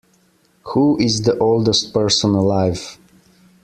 [0.73, 2.97] Who is the oldest person alive?